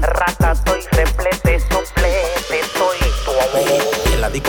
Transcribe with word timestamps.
rata, 0.00 0.52
estoy 0.52 0.82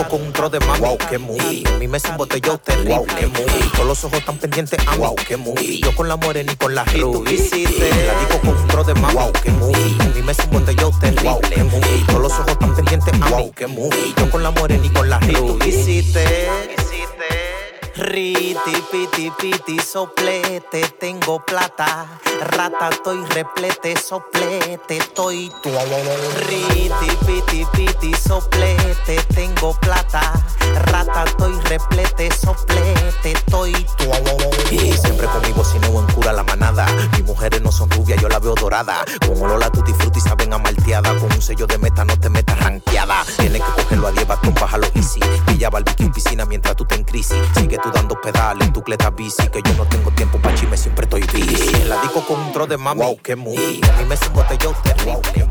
con 0.10 0.22
un 0.24 0.34
tro 0.34 0.50
de 0.50 0.60
mami, 0.60 0.80
wow, 0.80 0.98
que 0.98 1.18
muy. 1.18 1.64
En 1.66 1.80
mi 1.80 1.88
mesa 1.88 2.10
un 2.10 2.18
botellón 2.18 2.58
terrible, 2.60 2.96
wow, 2.96 3.06
que 3.06 3.28
muy. 3.28 3.70
Todos 3.74 3.86
los 3.86 4.04
ojos 4.04 4.20
están 4.20 4.38
pendientes 4.38 4.80
a 4.88 4.96
wow, 4.96 5.16
que 5.16 5.38
muy. 5.38 5.82
Yo 5.82 5.96
con 5.96 6.08
la 6.08 6.18
morena 6.18 6.52
y 6.52 6.56
con 6.56 6.74
la 6.74 6.84
rubí. 6.84 7.38
En 7.54 8.08
la 8.08 8.20
disco 8.20 8.40
con 8.42 8.58
un 8.58 8.68
tro 8.68 8.84
de 8.84 8.96
mami, 8.96 9.14
wow, 9.14 9.32
que 9.32 9.52
muy. 9.52 9.74
En 9.74 10.14
mi 10.16 10.22
mesa 10.24 10.44
un 10.46 10.60
botellón 10.60 11.00
terrible, 11.00 11.30
wow, 11.30 11.42
que 11.42 11.64
muy. 11.64 12.04
Todos 12.08 12.22
los 12.22 12.32
ojos 12.34 12.50
están 12.50 12.76
pendientes 12.76 13.14
a 13.22 13.30
wow, 13.30 13.52
que 13.54 13.68
muy. 13.68 14.14
Yo 14.18 14.30
con 14.32 14.44
la 14.44 14.52
morena 14.52 14.86
y 14.86 14.90
con 14.90 15.10
la 15.10 15.20
rubí. 15.20 16.04
Riti, 17.96 18.82
piti, 18.92 19.30
piti, 19.38 19.78
soplete, 19.80 20.88
tengo 21.00 21.44
plata. 21.46 22.08
Rata, 22.40 22.90
estoy 22.90 23.24
replete, 23.26 23.98
soplete, 23.98 24.98
estoy. 24.98 25.52
Riti, 26.48 27.12
piti, 27.26 27.66
piti, 27.74 28.14
soplete, 28.16 29.22
tengo 29.36 29.74
plata. 29.82 29.99
Bici. 49.16 49.48
Que 49.50 49.62
yo 49.64 49.74
no 49.76 49.86
tengo 49.86 50.12
tiempo 50.12 50.38
pa' 50.40 50.54
chisme, 50.56 50.78
siempre 50.78 51.06
estoy 51.06 51.22
busy. 51.22 51.76
En 51.76 51.90
la 51.90 52.02
disco 52.02 52.24
con 52.26 52.40
un 52.40 52.52
tro 52.52 52.68
de 52.68 52.78
mami, 52.78 53.02
wow, 53.02 53.18
que 53.22 53.36
muy. 53.36 53.58
A 53.58 53.98
mí 53.98 54.06
me 54.08 54.16
botellón 54.34 54.76
terrible, 54.84 55.14
wow, 55.14 55.49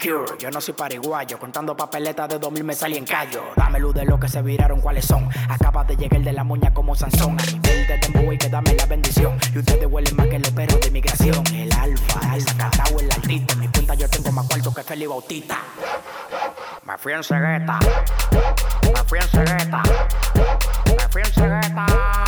Yo 0.00 0.50
no 0.52 0.60
soy 0.60 0.74
pariguayo, 0.74 1.40
contando 1.40 1.76
papeletas 1.76 2.28
de 2.28 2.38
2000 2.38 2.62
me 2.62 2.74
salí 2.74 2.96
en 2.96 3.04
callo. 3.04 3.42
Dame 3.56 3.80
luz 3.80 3.92
de 3.94 4.04
lo 4.04 4.18
que 4.20 4.28
se 4.28 4.40
viraron, 4.42 4.80
cuáles 4.80 5.04
son. 5.04 5.28
Acaba 5.48 5.82
de 5.82 5.96
llegar 5.96 6.20
de 6.20 6.32
la 6.32 6.44
moña 6.44 6.72
como 6.72 6.94
Sansón. 6.94 7.36
A 7.40 7.44
nivel 7.46 7.86
de 7.86 7.98
tempo 7.98 8.32
y 8.32 8.38
que 8.38 8.48
dame 8.48 8.74
la 8.74 8.86
bendición. 8.86 9.36
Y 9.52 9.58
ustedes 9.58 9.86
huelen 9.90 10.14
más 10.14 10.28
que 10.28 10.36
el 10.36 10.54
perros 10.54 10.80
de 10.80 10.88
inmigración. 10.88 11.44
El 11.52 11.72
alfa, 11.72 12.36
el 12.36 12.44
catao, 12.44 13.00
el 13.00 13.10
altito. 13.10 13.54
En 13.54 13.60
mi 13.60 13.68
cuenta 13.68 13.94
yo 13.94 14.08
tengo 14.08 14.30
más 14.30 14.46
cuarto 14.46 14.72
que 14.72 14.84
Feli 14.84 15.06
Bautista. 15.06 15.58
Me 16.84 16.96
fui 16.96 17.12
en 17.12 17.24
cegueta. 17.24 17.78
Me 18.94 19.04
fui 19.04 19.18
en 19.18 19.28
cegueta. 19.28 19.82
Me 20.86 21.08
fui 21.10 21.22
en 21.22 21.32
cegueta. 21.32 22.27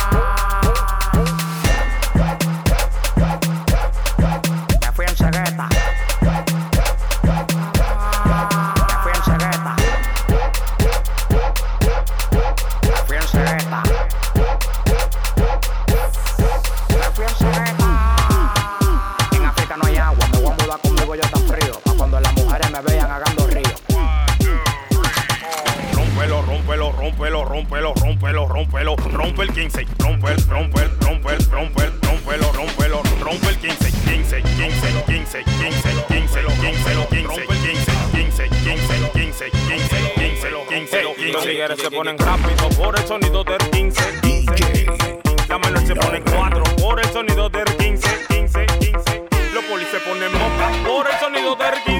Rompe 29.11 29.43
el 29.43 29.53
15, 29.53 29.85
rompe 29.99 30.31
el, 30.31 30.47
rompe 30.47 30.81
el, 30.81 30.99
rompe 30.99 31.33
el, 31.33 31.51
rompe 31.51 31.83
el, 31.83 32.01
rompelo, 32.01 32.51
rompelo, 32.53 33.03
rompe 33.19 33.47
el 33.49 33.57
15, 33.57 33.91
15, 33.91 34.41
15, 34.41 35.03
15, 35.07 35.43
15, 35.43 35.43
15, 35.43 35.91
15, 36.07 36.41
15, 36.61 36.93
rompe 37.23 37.53
el 37.53 37.61
15, 37.61 37.91
15, 38.11 38.49
15, 38.49 38.49
15, 38.49 39.11
15, 39.13 39.51
15, 39.51 39.91
15, 40.21 40.51
15. 40.67 41.01
Los 41.31 41.79
se 41.79 41.91
ponen 41.91 42.17
rápido 42.17 42.69
por 42.69 42.97
el 42.97 43.07
sonido 43.07 43.43
del 43.43 43.69
15, 43.71 44.01
15. 44.21 45.19
La 45.49 45.57
menor 45.59 45.85
se 45.85 45.95
ponen 45.95 46.23
4 46.23 46.63
por 46.81 46.99
el 46.99 47.09
sonido 47.11 47.49
del 47.49 47.65
15, 47.77 48.07
15, 48.29 48.65
15. 48.79 49.23
Los 49.53 49.63
polis 49.65 49.87
se 49.89 49.99
ponen 49.99 50.31
moca 50.31 50.71
por 50.85 51.07
el 51.07 51.19
sonido 51.19 51.55
del 51.55 51.73
15, 51.73 51.85
15, 51.85 51.90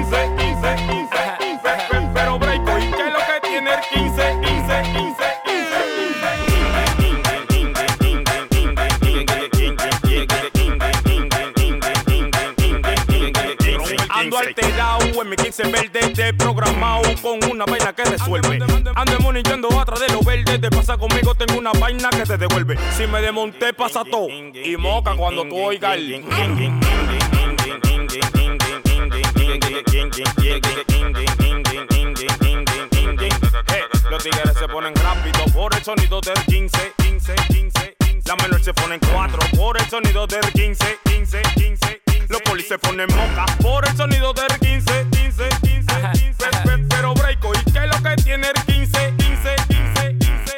mi 15.24 15.36
15 15.36 15.62
verde 15.64 16.12
de 16.14 16.34
programado 16.34 17.02
con 17.20 17.38
una 17.50 17.64
vaina 17.64 17.92
que 17.92 18.04
resuelve. 18.04 18.58
Ando 18.94 19.20
monitoreando 19.20 19.68
atrás 19.80 20.00
de 20.00 20.08
los 20.08 20.24
verdes, 20.24 20.60
te 20.60 20.70
pasa 20.70 20.96
conmigo, 20.96 21.34
tengo 21.34 21.58
una 21.58 21.72
vaina 21.72 22.10
que 22.10 22.24
te 22.24 22.36
devuelve. 22.36 22.76
Si 22.96 23.06
me 23.06 23.20
desmonté, 23.20 23.72
pasa 23.72 24.04
todo. 24.04 24.28
Y 24.28 24.76
moca 24.76 25.14
cuando 25.14 25.44
tú 25.44 25.58
oigas 25.58 25.96
el. 25.96 26.24
Los 34.10 34.22
tigres 34.22 34.58
se 34.58 34.68
ponen 34.68 34.94
rápido 34.94 35.44
por 35.54 35.74
el 35.74 35.82
sonido 35.82 36.20
del 36.20 36.34
15, 36.44 36.92
15, 36.98 37.34
15, 37.48 37.96
15. 37.98 38.22
La 38.26 38.36
menor 38.36 38.62
se 38.62 38.74
ponen 38.74 39.00
4 39.12 39.38
por 39.56 39.80
el 39.80 39.88
sonido 39.88 40.26
del 40.26 40.52
15, 40.52 40.98
15, 41.04 41.42
15. 41.54 42.02
Los 42.28 42.40
polis 42.42 42.66
se 42.66 42.78
ponen 42.78 43.08
moca 43.14 43.44
por 43.60 43.86
el 43.86 43.96
sonido 43.96 44.32
del 44.32 44.58
15, 44.58 45.06
15, 45.32 45.48
15, 45.62 45.94
15. 46.12 46.50
Pero 46.90 47.14
breako, 47.14 47.52
¿y 47.54 47.72
qué 47.72 47.78
es 47.78 47.86
lo 47.86 48.02
que 48.02 48.16
tiene 48.22 48.48
el 48.48 48.62
15, 48.66 49.14
15, 49.16 49.56
15, 49.68 50.16
15? 50.18 50.56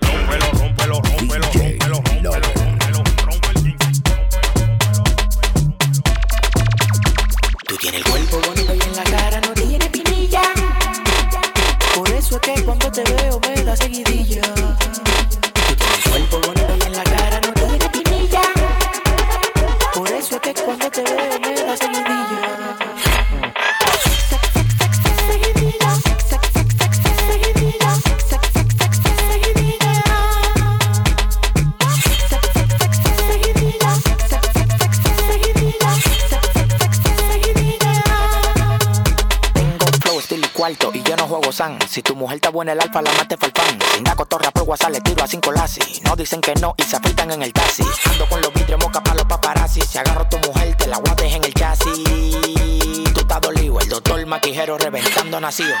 Rómpelo, 0.00 0.46
rómpelo, 0.52 1.00
rómpelo, 1.02 1.46
rómpelo, 1.88 3.02
rómpelo. 3.24 3.74
Tú 7.66 7.76
tienes 7.76 8.00
el 8.00 8.10
cuerpo 8.10 8.40
bonito 8.46 8.72
y 8.72 8.80
en 8.80 8.96
la 8.96 9.02
cara 9.02 9.40
no 9.40 9.52
tiene 9.52 9.90
pinilla. 9.90 10.42
Por 11.96 12.08
eso 12.10 12.36
es 12.36 12.40
que 12.42 12.62
cuando 12.62 12.92
te 12.92 13.02
veo 13.02 13.40
me 13.40 13.64
da 13.64 13.76
seguidilla. 13.76 14.27
Si 41.98 42.02
tu 42.02 42.14
mujer 42.14 42.36
está 42.36 42.50
buena, 42.50 42.70
el 42.70 42.80
alfa 42.80 43.02
la 43.02 43.10
mate 43.14 43.36
falpan. 43.36 43.76
Sin 43.92 44.04
da 44.04 44.14
cotorra 44.14 44.52
por 44.52 44.62
WhatsApp, 44.62 44.90
le 44.90 45.00
tiro 45.00 45.24
a 45.24 45.26
cinco 45.26 45.50
lasis. 45.50 46.00
No 46.04 46.14
dicen 46.14 46.40
que 46.40 46.54
no 46.54 46.72
y 46.78 46.84
se 46.84 46.94
afeitan 46.94 47.32
en 47.32 47.42
el 47.42 47.52
taxi. 47.52 47.82
Ando 48.12 48.24
con 48.28 48.40
los 48.40 48.54
vidrios 48.54 48.78
moca 48.78 49.02
para 49.02 49.16
los 49.16 49.24
paparazzi. 49.24 49.80
Si 49.80 49.98
agarro 49.98 50.24
tu 50.28 50.38
mujer, 50.46 50.76
te 50.76 50.86
la 50.86 50.98
guardes 50.98 51.34
en 51.34 51.42
el 51.42 51.52
chasis. 51.52 52.04
Tú 53.12 53.20
estás 53.20 53.40
dolido, 53.40 53.80
el 53.80 53.88
doctor 53.88 54.24
maquijero 54.26 54.78
reventando 54.78 55.40
nacido. 55.40 55.74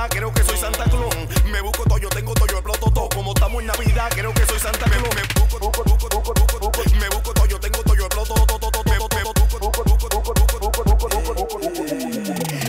Navidad, 0.00 0.16
creo 0.16 0.32
que 0.32 0.42
soy 0.44 0.56
Santa 0.56 0.84
Claus. 0.84 1.14
Me 1.52 1.60
busco 1.60 1.84
todo, 1.84 1.98
yo 1.98 2.08
tengo 2.08 2.32
todo, 2.32 2.46
yo 2.46 2.54
exploto 2.54 2.90
todo. 2.90 3.08
Como 3.10 3.32
estamos 3.34 3.60
en 3.60 3.66
Navidad, 3.66 4.10
creo 4.14 4.32
que 4.32 4.46
soy 4.46 4.58
Santa 4.58 4.86
Claus. 4.86 5.14
Me, 5.14 5.20
busco, 5.38 5.58
busco, 5.58 5.84
busco, 5.84 6.08
busco, 6.08 6.82
Me 6.98 7.08
busco 7.10 7.34
todo, 7.34 7.46
yo 7.46 7.60
tengo 7.60 7.82
todo, 7.82 7.94
yo 7.94 8.06
exploto 8.06 8.34
todo, 8.34 8.46
todo, 8.46 8.70
todo, 8.70 8.82
todo, 8.82 8.94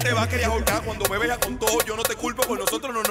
Te 0.01 0.13
vas 0.13 0.23
a 0.25 0.29
querer 0.29 0.45
ahorcar 0.45 0.83
cuando 0.83 1.05
me 1.09 1.17
veas 1.19 1.37
con 1.37 1.57
todo. 1.57 1.81
Yo 1.85 1.95
no 1.95 2.03
te 2.03 2.15
culpo, 2.15 2.43
por 2.43 2.59
nosotros 2.59 2.93
no 2.93 3.01
nos 3.01 3.10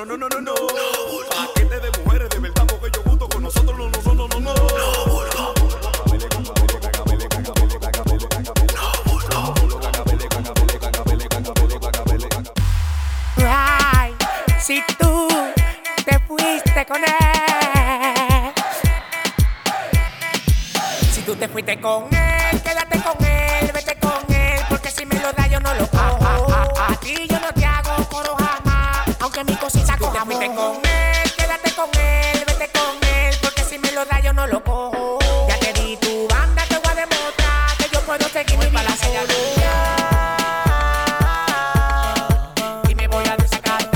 Y 42.88 42.94
me 42.94 43.06
voy 43.08 43.25
a 43.28 43.37
desescalar. 43.37 43.90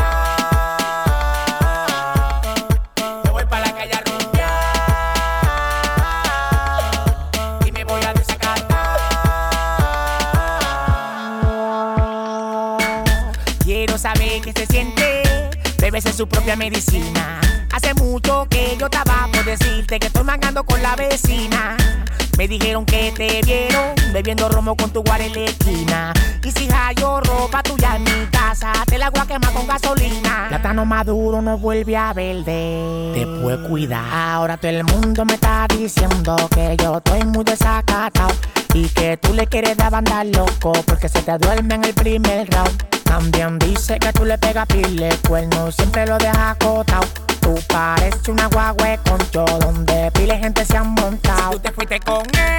Me 3.25 3.31
voy 3.31 3.44
para 3.47 3.67
la 3.67 3.73
calle 3.75 3.93
a 3.94 4.00
rompiar. 4.00 4.50
Y 7.67 7.73
me 7.73 7.85
voy 7.85 8.03
a 8.03 8.12
desescalar. 8.12 8.99
Quiero 13.65 13.97
saber 13.97 14.43
qué 14.43 14.53
se 14.53 14.67
siente. 14.67 15.23
Debes 15.79 16.05
en 16.05 16.15
su 16.15 16.29
propia 16.29 16.55
medicina. 16.56 17.41
Hace 17.73 17.94
mucho 17.94 18.47
que 18.50 18.77
yo 18.79 18.87
estaba 18.87 19.29
por 19.32 19.44
decirte 19.44 19.99
que 19.99 20.09
estoy 20.09 20.25
mangando 20.25 20.65
con 20.65 20.82
la 20.82 20.97
vecina. 20.97 21.79
Me 22.37 22.47
dijeron 22.47 22.85
que 22.85 23.11
te 23.12 23.41
vieron 23.43 24.04
vuelve 31.58 31.96
a 31.96 32.12
verde. 32.12 33.12
Te 33.14 33.26
puedo 33.26 33.69
cuidar. 33.69 34.05
Ahora 34.12 34.56
todo 34.56 34.70
el 34.70 34.84
mundo 34.84 35.25
me 35.25 35.34
está 35.34 35.66
diciendo 35.66 36.37
que 36.55 36.76
yo 36.76 36.99
estoy 36.99 37.25
muy 37.25 37.44
desacatado. 37.44 38.34
Y 38.75 38.88
que 38.88 39.16
tú 39.16 39.32
le 39.34 39.46
quieres 39.46 39.76
dar 39.76 39.90
banda 39.90 40.25
loco 40.25 40.72
porque 40.87 41.08
se 41.08 41.22
te 41.22 41.38
duerme 41.38 41.76
en 41.76 41.84
el 41.84 41.94
primer 41.94 42.50
round. 42.50 42.84
También 43.05 43.58
dice 43.58 43.99
que 43.99 44.12
tú 44.12 44.25
le 44.25 44.37
pegas 44.38 44.67
pile 44.67 45.08
cuerno, 45.28 45.70
siempre 45.70 46.06
lo 46.06 46.19
dejas 46.19 46.56
acotado. 46.56 47.06
Tú 47.40 47.55
pareces 47.69 48.28
una 48.28 48.46
guagüe 48.49 48.99
con 49.08 49.19
todo 49.31 49.58
donde 49.58 50.10
pile 50.12 50.38
gente 50.38 50.64
se 50.64 50.76
han 50.76 50.90
montado. 50.90 51.52
tú 51.52 51.58
te 51.60 51.72
fuiste 51.72 52.00
con 52.00 52.22
él, 52.22 52.54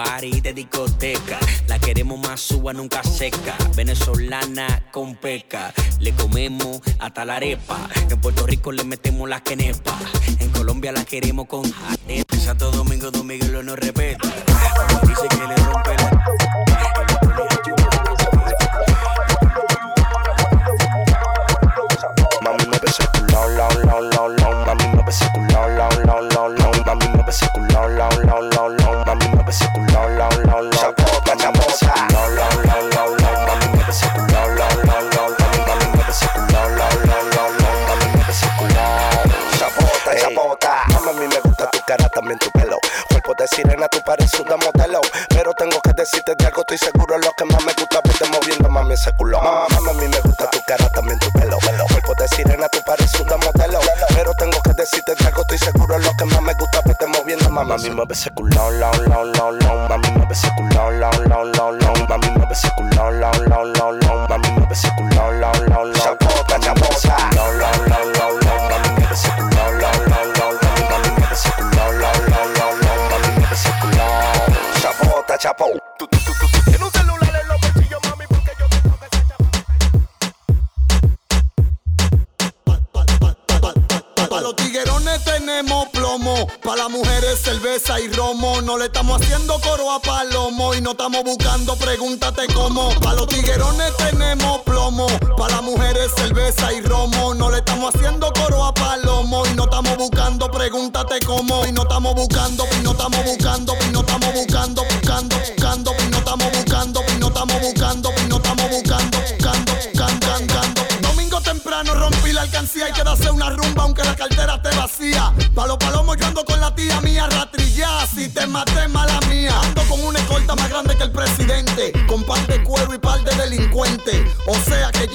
de 0.00 0.54
discoteca. 0.54 1.38
La 1.66 1.78
queremos 1.78 2.18
más 2.18 2.40
suba, 2.40 2.72
nunca 2.72 3.02
seca. 3.02 3.54
Venezolana 3.76 4.82
con 4.90 5.14
peca. 5.14 5.74
Le 5.98 6.12
comemos 6.12 6.80
hasta 6.98 7.24
la 7.24 7.36
arepa. 7.36 7.76
En 8.08 8.18
Puerto 8.20 8.46
Rico 8.46 8.72
le 8.72 8.84
metemos 8.84 9.28
la 9.28 9.40
quenepa. 9.40 9.96
En 10.38 10.48
Colombia 10.50 10.92
la 10.92 11.04
queremos 11.04 11.46
con 11.46 11.70
jate. 11.70 12.24
Santo 12.38 12.70
Domingo, 12.70 13.10
Domingo 13.10 13.46
lo 13.48 13.62
no 13.62 13.76
respeta. 13.76 14.26
Dice 15.06 15.28
que 15.28 15.46
le 15.46 15.56
rompe 15.56 15.94
la. 15.96 16.49
Estoy 46.74 46.88
seguro 46.92 47.18
Lo 47.18 47.32
que 47.32 47.44
más 47.46 47.64
me 47.64 47.72
gusta 47.72 48.00
verte 48.04 48.24
moviendo 48.30 48.68
mami 48.68 48.94
ese 48.94 49.12
culo 49.12 49.40
Mami 49.40 49.90
a 49.90 49.92
mí 49.94 50.08
me 50.08 50.20
gusta 50.20 50.48
tu 50.50 50.62
cara 50.62 50.88
también 50.90 51.18
tu 51.18 51.30
pelo 51.32 51.58
Cuerpo 51.58 52.14
de 52.14 52.28
sirena 52.28 52.68
tú 52.68 52.78
pareces 52.86 53.20
una 53.20 53.36
modelo 53.38 53.80
Pero 54.14 54.32
tengo 54.34 54.60
que 54.62 54.72
decirte 54.74 55.14
de 55.14 55.26
algo 55.26 55.42
estoy 55.42 55.58
seguro 55.58 55.98
Lo 55.98 56.12
que 56.16 56.24
más 56.26 56.42
me 56.42 56.54
gusta 56.54 56.80
verte 56.84 57.06
moviendo 57.06 57.50
mami 57.50 57.70
Mami 57.70 57.90
me 57.90 58.04
besa 58.04 58.30
culo 58.30 58.70
lao 58.70 58.92
lao 58.92 59.24
lao 59.24 59.52
lao 59.52 59.88
Mami 59.88 60.10
me 60.12 60.26
besa 60.26 60.54
culo 60.56 60.90
lao 60.92 61.12
lao 61.24 61.44
lao 61.44 61.72
lao 61.72 62.06
Mami 62.08 62.30
me 62.38 62.46
besa 62.46 62.74
culo 62.76 63.10
lao 63.10 63.32
lao 63.32 63.64
lao 63.64 63.92
lao 63.92 64.28
Mami 64.28 64.50
me 64.52 64.66
besa 64.66 64.94
culo 64.96 65.32
lao 65.32 65.52
lao 65.52 65.84
lao 65.84 66.16
Chapota, 66.18 66.60
chapota 66.60 67.29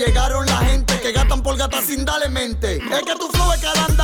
llegaron 0.05 0.45
la 0.45 0.57
gente 0.57 1.00
que 1.00 1.12
gatan 1.12 1.41
por 1.41 1.57
gata 1.57 1.81
sin 1.81 2.05
darle 2.05 2.29
mente. 2.29 2.77
Es 2.77 3.03
que 3.03 3.15
tu 3.15 3.27
flow 3.29 3.51
es 3.53 3.62
caranda 3.62 3.95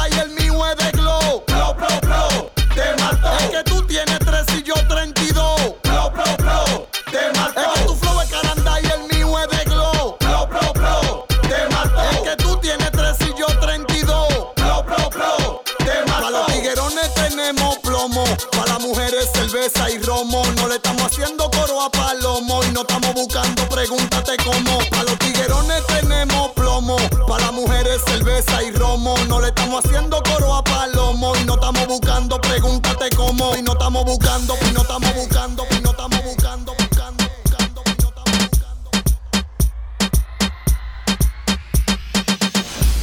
estamos 34.01 34.17
buscando, 34.17 34.55
no 34.73 34.81
estamos 34.81 35.15
buscando, 35.15 35.63
no 35.83 35.91
estamos 35.91 36.23
buscando, 36.23 36.73
buscando, 36.73 37.23
buscando, 37.45 37.83
buscando. 37.83 38.91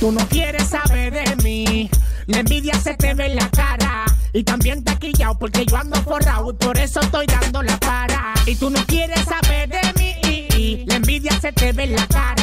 Tú 0.00 0.12
no 0.12 0.28
quieres 0.28 0.68
saber 0.68 1.12
de 1.12 1.36
mí. 1.42 1.90
La 2.26 2.40
envidia 2.40 2.74
se 2.80 2.94
te 2.94 3.14
ve 3.14 3.26
en 3.26 3.36
la 3.36 3.48
cara. 3.50 4.06
Y 4.32 4.42
también 4.42 4.84
te 4.84 4.96
quillao 4.98 5.38
porque 5.38 5.64
yo 5.66 5.76
ando 5.76 6.00
forrado 6.02 6.50
y 6.50 6.54
por 6.54 6.76
eso 6.78 7.00
estoy 7.00 7.26
dando 7.26 7.62
la 7.62 7.78
para. 7.78 8.34
Y 8.46 8.56
tú 8.56 8.70
no 8.70 8.84
quieres 8.86 9.20
saber 9.24 9.68
de 9.68 9.80
mí. 9.98 10.84
La 10.86 10.96
envidia 10.96 11.38
se 11.40 11.52
te 11.52 11.72
ve 11.72 11.84
en 11.84 11.94
la 11.94 12.06
cara. 12.08 12.38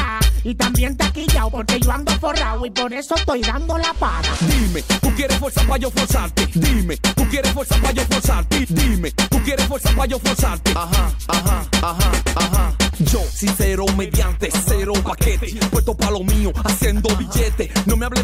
Y 0.45 0.53
también 0.53 0.95
te 0.95 1.11
quillao 1.11 1.49
porque 1.49 1.79
yo 1.79 1.91
ando 1.91 2.11
forrado 2.19 2.63
y 2.67 2.69
por 2.69 2.93
eso 2.93 3.15
estoy 3.15 3.41
dando 3.41 3.79
la 3.79 3.91
para. 3.95 4.29
Dime, 4.41 4.83
tú 5.01 5.09
quieres 5.15 5.39
fuerza 5.39 5.63
para 5.63 5.77
yo 5.77 5.89
forzarte. 5.89 6.47
Dime, 6.53 6.97
tú 6.97 7.27
quieres 7.31 7.51
fuerza 7.51 7.75
para 7.77 7.93
yo 7.93 8.03
forzarte. 8.05 8.65
Dime, 8.69 9.09
tú 9.09 9.41
quieres 9.43 9.65
fuerza 9.65 9.89
para 9.95 10.05
yo 10.05 10.19
forzarte. 10.19 10.71
Ajá, 10.75 11.11
ajá, 11.29 11.65
ajá, 11.81 12.11
ajá. 12.35 12.75
Yo, 12.99 13.21
sincero, 13.33 13.85
mediante 13.97 14.49
cero 14.67 14.93
paquete. 15.03 15.59
Puesto 15.71 15.97
pa' 15.97 16.11
lo 16.11 16.19
mío, 16.19 16.53
haciendo. 16.63 16.94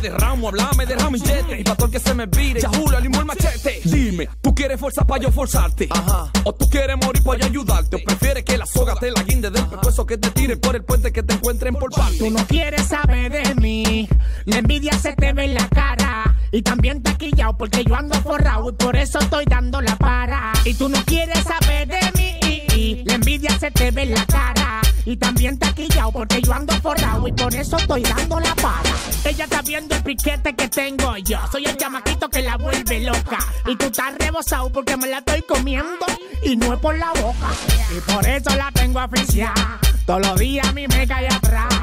No 0.02 0.08
me 0.08 0.10
hable 0.10 0.10
de 0.10 0.18
ramo, 0.18 0.48
hablame 0.48 0.86
de 0.86 0.96
ramillete. 0.96 1.60
Y 1.60 1.64
pa' 1.64 1.76
todo 1.76 1.86
el 1.86 1.92
que 1.92 2.00
se 2.00 2.14
me 2.14 2.26
vire, 2.26 2.62
ya 2.62 2.70
Julio, 2.70 2.98
el 2.98 3.06
el 3.06 3.26
machete. 3.26 3.82
Dime, 3.84 4.30
tú 4.42 4.56
quieres 4.56 4.80
fuerza 4.80 5.06
para 5.06 5.24
yo 5.24 5.32
forzarte. 5.32 5.88
Ajá. 5.90 6.32
O 6.44 6.54
tú 6.54 6.70
quieres 6.70 6.98
morir 6.98 7.24
para 7.24 7.40
yo 7.40 7.46
ayudarte. 7.46 7.98
O 7.98 8.00
prefieres 8.04 8.44
que 8.44 8.58
la 8.58 8.66
soga 8.66 8.96
te 8.96 9.12
la 9.12 9.24
guinde 9.24 9.52
del 9.52 9.66
pescuezo 9.68 10.06
que 10.06 10.18
te 10.18 10.32
tire 10.32 10.58
por 10.58 10.76
el 10.76 10.84
puente 10.84 11.12
que 11.12 11.24
te 11.24 11.34
encuentren 11.34 11.76
por 11.76 11.92
parte. 11.92 12.18
Tú 12.18 12.30
no 12.30 12.46
quieres 12.48 12.88
saber 12.88 13.32
de 13.32 13.56
mí. 13.56 14.10
La 14.46 14.58
envidia 14.58 14.98
se 14.98 15.14
te 15.14 15.34
ve 15.34 15.46
en 15.46 15.54
la 15.54 15.68
cara. 15.70 16.36
Y 16.52 16.62
también 16.64 17.02
te 17.02 17.16
quillao 17.16 17.58
porque 17.58 17.84
yo 17.84 17.96
ando 17.96 18.20
forrado 18.22 18.70
y 18.70 18.74
por 18.74 18.96
eso 18.96 19.20
estoy 19.20 19.46
dando 19.46 19.82
la 19.82 19.96
para. 19.98 20.54
Y 20.66 20.74
tú 20.74 20.90
no 20.90 21.04
quieres 21.06 21.44
saber 21.44 21.88
de 21.88 22.12
mí. 22.16 23.04
La 23.06 23.16
envidia 23.16 23.58
se 23.60 23.72
te 23.72 23.92
ve 23.92 24.04
en 24.04 24.14
la 24.14 24.26
cara. 24.26 24.82
Y 25.06 25.18
también 25.18 25.58
te 25.58 25.74
quillao 25.74 26.12
porque 26.12 26.42
yo 26.42 26.54
ando 26.54 26.74
forrado 26.76 27.28
y 27.28 27.32
por 27.32 27.54
eso 27.56 27.78
estoy 27.78 28.04
dando 28.04 28.40
la 28.40 28.54
para. 28.56 28.92
Ella 29.24 29.46
está 29.46 29.62
viendo 29.62 29.96
el 29.96 30.04
piquete 30.04 30.56
que 30.56 30.68
tengo 30.68 31.18
yo. 31.18 31.40
Soy 31.52 31.66
el 31.66 31.76
chamaquito 31.76 32.30
que 32.30 32.42
la 32.42 32.58
vuelve 32.58 33.00
loca. 33.00 33.40
Y 33.66 33.76
tú 33.76 33.86
estás 33.86 34.14
rebosado 34.20 34.70
porque 34.72 34.96
me 34.98 35.08
la 35.08 35.20
estoy 35.20 35.42
comiendo. 35.42 36.06
Y 36.44 36.56
no 36.56 36.74
es 36.74 36.80
por 36.80 36.98
la 36.98 37.12
boca. 37.22 37.50
Y 37.96 38.00
por 38.12 38.28
eso 38.28 38.56
la 38.56 38.72
tengo 38.72 39.00
aficiada. 39.00 39.80
Todos 40.06 40.22
los 40.22 40.40
días 40.40 40.68
a 40.68 40.74
mí 40.74 40.88
me 40.88 41.08
cae 41.08 41.28
atrás. 41.28 41.74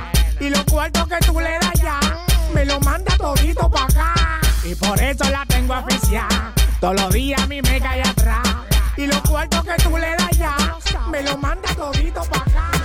Y 0.40 0.50
los 0.50 0.64
cuartos 0.64 1.08
que 1.08 1.16
tú 1.26 1.40
le 1.40 1.58
das 1.58 1.74
ya, 1.82 2.00
me 2.54 2.64
lo 2.64 2.78
manda 2.80 3.16
todito 3.16 3.68
pa' 3.68 3.84
acá. 3.84 4.14
Y 4.64 4.74
por 4.74 5.00
eso 5.02 5.24
la 5.30 5.44
tengo 5.46 5.74
aficiada. 5.74 6.52
Todos 6.80 7.00
los 7.00 7.12
días 7.12 7.42
a 7.42 7.46
mí 7.46 7.60
me 7.62 7.80
cae 7.80 8.02
atrás. 8.02 8.46
Y 8.96 9.06
los 9.06 9.20
cuartos 9.22 9.64
que 9.64 9.82
tú 9.82 9.96
le 9.96 10.10
das 10.10 10.30
ya, 10.38 10.56
me 11.10 11.22
lo 11.22 11.36
manda 11.38 11.74
todito 11.74 12.22
pa' 12.22 12.38
acá. 12.38 12.77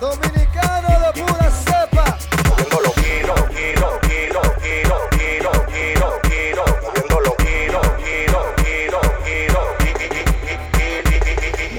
Dominicano 0.00 0.88
de 0.88 1.20
pura 1.20 1.50
cepa. 1.50 2.16
Moviéndolo 2.48 2.90
kilo, 2.94 3.34
kilo, 3.48 4.00
kilo, 4.00 4.42
kilo, 4.62 4.96
kilo, 5.10 5.52
kilo, 5.68 6.10
kilo. 6.22 6.64
Moviéndolo 6.82 7.36
kilo, 7.36 7.80
kilo, 7.98 8.40
kilo, 8.56 9.00
kilo. 9.24 9.60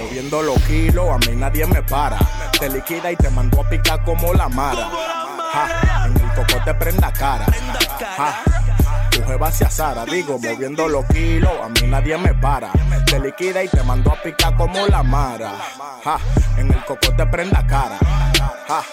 Moviendo 0.04 0.42
los 0.44 0.60
kilos, 0.66 1.10
a 1.10 1.18
mí 1.18 1.36
nadie 1.36 1.66
me 1.66 1.82
para. 1.82 2.20
Te 2.60 2.70
liquida 2.70 3.12
y 3.12 3.16
te 3.16 3.32
mandó 3.32 3.62
a 3.62 3.70
picar 3.70 4.04
como 4.04 4.34
la 4.36 4.48
mara. 4.50 4.88
Ja, 5.52 6.06
en 6.06 6.16
el 6.16 6.34
cocote 6.36 6.74
prenda 6.76 7.12
cara. 7.12 7.48
Ja, 8.18 8.40
tu 9.32 9.38
jeva 9.38 9.52
se 9.52 9.66
asara, 9.66 10.06
digo, 10.06 10.38
moviendo 10.40 10.88
los 10.88 11.06
kilos, 11.06 11.52
a 11.64 11.70
mí 11.70 11.88
nadie 11.88 12.18
me 12.18 12.34
para. 12.34 12.72
Te 13.06 13.20
liquida 13.20 13.64
y 13.64 13.68
te 13.68 13.82
mandó 13.84 14.12
a 14.12 14.22
picar 14.22 14.56
como 14.58 14.88
la 14.88 15.04
mara. 15.04 15.54
Ja, 16.04 16.18
en 16.58 16.72
el 16.72 16.84
cocote 16.86 17.26
prenda 17.28 17.66
cara. 17.66 17.98
Ja, 18.68 18.84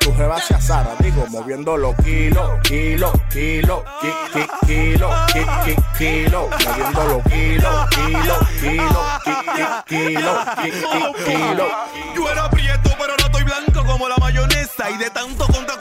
tu 0.00 0.14
jeva 0.14 0.36
hacia 0.36 0.60
Sara, 0.60 0.94
digo, 1.00 1.26
moviendo 1.30 1.76
los 1.76 1.94
kilos, 1.96 2.60
kilo, 2.62 3.12
kilo, 3.30 3.84
ki, 4.00 4.08
ki, 4.32 4.66
kilo, 4.66 5.10
ki, 5.32 5.40
ki, 5.64 5.76
kilo, 5.98 6.48
moviendo 6.48 7.04
los 7.04 7.22
kilos, 7.24 7.90
kilo, 7.90 8.36
kilo, 8.60 9.00
ki, 9.24 9.32
ki, 9.56 9.64
kilo, 9.86 10.32
ki, 10.62 10.70
ki, 10.70 11.24
kilo. 11.24 11.66
Yo 12.14 12.30
era 12.30 12.50
prieto, 12.50 12.90
pero 12.98 13.16
no 13.16 13.26
estoy 13.26 13.42
blanco 13.42 13.84
como 13.84 14.08
la 14.08 14.16
mayonesa. 14.18 14.90
Y 14.90 14.96
de 14.98 15.10
tanto 15.10 15.46
contra 15.46 15.76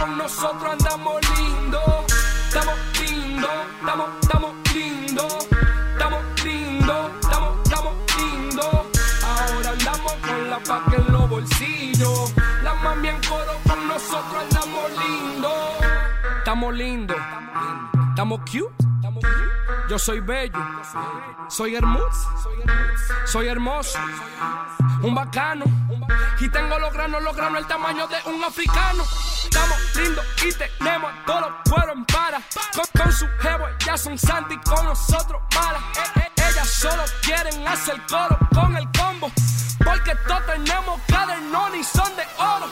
con 0.00 0.16
nosotros 0.16 0.72
andamos 0.72 1.20
lindos. 1.38 2.04
Estamos 2.48 2.74
lindos, 2.98 3.50
estamos, 3.80 4.08
estamos 4.22 4.54
lindos. 4.74 5.48
Estamos 5.92 6.44
lindos, 6.44 7.10
estamos, 7.20 7.58
estamos 7.64 7.94
lindos. 8.16 8.76
Ahora 9.22 9.70
andamos 9.70 10.12
con 10.26 10.50
la 10.50 10.58
paca 10.60 10.96
en 10.96 11.12
los 11.12 11.28
bolsillos. 11.28 12.34
La 12.62 12.74
mami 12.74 13.08
en 13.08 13.20
coro 13.28 13.52
con 13.66 13.88
nosotros 13.88 14.42
andamos 14.42 14.90
lindos. 15.06 15.52
Estamos 16.38 16.74
lindos. 16.74 17.16
Estamos 18.08 18.40
cute. 18.40 18.74
Yo 19.88 19.98
soy 19.98 20.20
bello. 20.20 20.58
Soy 21.48 21.74
hermoso. 21.74 22.28
Soy 23.26 23.48
hermoso. 23.48 23.98
Un 25.02 25.14
bacano. 25.14 25.64
Y 26.40 26.48
tengo 26.48 26.78
los 26.78 26.92
granos, 26.92 27.22
los 27.22 27.36
granos 27.36 27.60
el 27.60 27.66
tamaño 27.66 28.06
de 28.06 28.16
un 28.30 28.42
africano. 28.44 29.04
Estamos 29.44 29.96
lindos 29.96 30.24
y 30.44 30.52
tenemos 30.52 31.12
todos 31.26 31.40
los 31.40 31.50
cueros 31.70 31.96
en 31.96 32.04
para. 32.04 32.40
Con, 32.74 33.02
con 33.02 33.12
su 33.12 33.26
jevo, 33.40 33.66
ya 33.84 33.96
son 33.96 34.18
santi 34.18 34.56
con 34.58 34.84
nosotros 34.84 35.40
malas. 35.54 35.82
Eh, 35.96 36.20
eh, 36.20 36.50
ellas 36.50 36.68
solo 36.68 37.02
quieren 37.22 37.66
hacer 37.66 38.00
coro 38.08 38.38
con 38.54 38.76
el 38.76 38.86
combo. 38.92 39.30
Porque 39.84 40.14
todos 40.26 40.46
tenemos 40.46 41.00
cadernón 41.08 41.74
y 41.76 41.84
son 41.84 42.14
de 42.16 42.22
oro. 42.38 42.66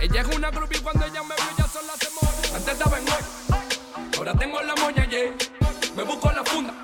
Ella 0.00 0.20
es 0.20 0.36
una 0.36 0.50
groupie 0.50 0.80
cuando 0.82 1.04
ella 1.04 1.22
me 1.22 1.34
vio, 1.34 1.56
ya 1.58 1.68
son 1.68 1.86
las 1.86 1.98
temores. 1.98 2.54
Antes 2.54 2.72
estaba 2.74 2.98
en 2.98 3.08
hoy, 3.08 4.16
ahora 4.18 4.34
tengo 4.34 4.62
la 4.62 4.74
moña, 4.76 5.04
yeah. 5.06 5.32
Me 5.96 6.02
busco 6.02 6.30
la 6.32 6.44
funda 6.44 6.83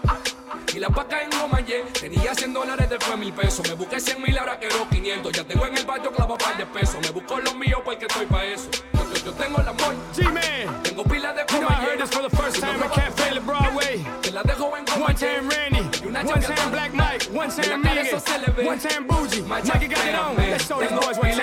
la 0.80 0.88
paca 0.88 1.22
en 1.22 1.30
goma, 1.30 1.60
yeah. 1.60 1.84
Tenía 1.92 2.34
100 2.34 2.54
dólares, 2.54 2.88
después 2.88 3.18
mil 3.18 3.32
pesos. 3.32 3.68
Me 3.68 3.74
busqué 3.74 4.00
100 4.00 4.22
mil, 4.22 4.36
ahora 4.38 4.58
quiero 4.58 4.88
500. 4.88 5.32
Ya 5.32 5.44
tengo 5.44 5.66
en 5.66 5.76
el 5.76 5.84
patio 5.84 6.10
clavo 6.10 6.38
par 6.38 6.56
de 6.56 6.64
pesos. 6.66 6.96
Me 7.02 7.10
busco 7.10 7.38
los 7.38 7.54
míos 7.54 7.80
porque 7.84 8.06
estoy 8.06 8.26
pa' 8.26 8.44
eso. 8.44 8.68
Yo, 8.94 9.12
yo, 9.12 9.24
yo 9.26 9.32
tengo 9.34 9.58
la 9.58 9.72
moña. 9.74 9.98
G-Man. 10.14 10.82
Tengo 10.82 11.04
pila 11.04 11.32
de 11.34 11.44
goma, 11.44 11.68
I 11.68 11.74
heard 11.74 11.98
yeah. 11.98 12.06
this 12.06 12.10
for 12.10 12.22
the 12.22 12.34
first 12.34 12.60
time. 12.60 12.80
Can't 12.94 13.14
fail 13.14 13.36
it 13.36 13.44
Broadway. 13.44 14.04
Te 14.22 14.30
la 14.30 14.42
dejo 14.42 14.74
en 14.76 14.84
goma, 14.86 15.06
One 15.06 15.14
time 15.14 15.48
Randy, 15.48 15.82
one 16.06 16.40
time 16.40 16.70
Black 16.70 16.94
Mike, 16.94 17.24
one 17.30 17.50
time 17.50 17.82
Miguel, 17.82 18.20
one 18.64 18.78
time 18.78 19.06
Bougie. 19.06 19.42
Mikey 19.42 19.86
got 19.88 20.06
it 20.06 20.14
on. 20.14 20.36
Let's 20.36 20.66
show 20.66 20.80
these 20.80 20.90
boys 20.90 21.18
what 21.18 21.36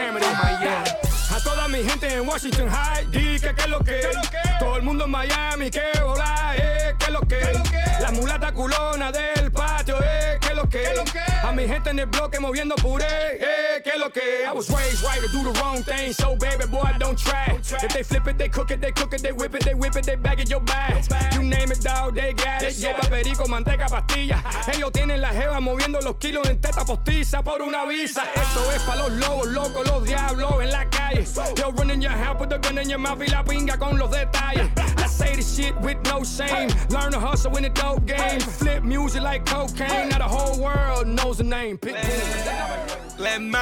gente 1.88 2.14
en 2.14 2.28
Washington 2.28 2.70
High, 2.70 3.06
di 3.12 3.40
que 3.40 3.54
qué 3.54 3.68
lo 3.68 3.80
que, 3.80 4.02
todo 4.60 4.76
el 4.78 4.84
mundo 4.84 5.06
en 5.06 5.12
Miami, 5.12 5.70
que 5.70 5.84
hola, 6.04 6.54
eh, 6.58 6.96
que 7.00 7.12
lo 7.12 7.22
que, 7.22 7.40
la 8.02 8.12
mulata 8.12 8.52
culona 8.52 9.12
del 9.12 9.52
lo 10.96 11.04
que, 11.06 11.20
a 11.44 11.52
mi 11.52 11.68
gente 11.68 11.90
en 11.90 12.00
el 12.00 12.06
bloque 12.08 12.40
moviendo 12.40 12.76
puré, 12.76 13.06
eh, 13.40 13.82
que 13.84 13.98
lo 13.98 14.10
que. 14.10 14.46
I 14.46 14.52
was 14.54 14.70
raised 14.70 15.04
right 15.04 15.22
to 15.22 15.28
do 15.30 15.44
the 15.44 15.60
wrong 15.60 15.84
thing, 15.84 16.14
so 16.14 16.36
baby 16.36 16.66
boy 16.70 16.92
don't 17.00 17.18
try. 17.18 17.58
If 17.58 17.94
they 17.94 18.04
flip 18.04 18.28
it, 18.28 18.38
they 18.38 18.50
cook 18.50 18.72
it, 18.72 18.82
they 18.82 18.92
cook 18.92 19.14
it, 19.14 19.22
they 19.22 19.32
whip 19.32 19.56
it, 19.56 19.64
they 19.64 19.74
whip 19.74 19.96
it, 19.96 20.06
they 20.06 20.16
bag 20.16 20.40
it 20.40 20.50
your 20.50 20.62
bag. 20.62 21.06
You 21.34 21.44
name 21.44 21.72
it, 21.72 21.82
dog, 21.82 22.16
they 22.16 22.34
got 22.34 22.64
it. 22.64 22.76
Lleva 22.76 23.08
perico, 23.10 23.46
manteca, 23.48 23.88
pastilla. 23.88 24.44
Ellos 24.74 24.92
tienen 24.92 25.22
la 25.22 25.30
jeva 25.30 25.60
moviendo 25.60 26.00
los 26.02 26.16
kilos 26.18 26.48
en 26.50 26.60
teta 26.60 26.84
postiza 26.86 27.44
por 27.44 27.62
una 27.62 27.86
visa. 27.86 28.24
Esto 28.36 28.72
es 28.72 28.82
para 28.84 29.04
los 29.04 29.12
lobos, 29.14 29.48
locos, 29.48 29.88
los 29.88 30.04
diablos 30.04 30.62
en 30.62 30.72
la 30.72 30.90
calle. 30.90 31.26
Yo 31.56 31.72
running 31.72 32.02
your 32.02 32.12
house, 32.12 32.38
put 32.38 32.50
the 32.50 32.58
gun 32.58 32.78
in 32.78 32.90
your 32.90 33.00
mouth 33.00 33.22
y 33.22 33.28
la 33.28 33.44
pinga 33.44 33.78
con 33.78 33.98
los 33.98 34.10
detalles. 34.12 34.70
I 34.98 35.08
say 35.08 35.36
this 35.36 35.56
shit 35.56 35.76
with 35.82 35.98
no 36.06 36.24
shame. 36.24 36.70
Learn 36.90 37.12
to 37.12 37.20
hustle 37.20 37.56
in 37.58 37.64
the 37.64 37.70
dope 37.70 38.06
game. 38.06 38.40
Flip 38.40 38.84
music 38.84 39.22
like 39.22 39.46
cocaine. 39.46 40.10
Now 40.10 40.20
the 40.20 40.24
whole 40.26 40.57
world 40.58 41.08
knows 41.08 41.38
the 41.38 41.44
name. 41.44 41.78
Pitbull. 41.78 43.20
Let 43.20 43.40
me 43.42 43.58